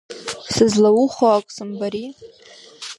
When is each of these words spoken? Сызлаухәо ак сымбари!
Сызлаухәо 0.53 1.27
ак 1.37 1.47
сымбари! 1.55 2.05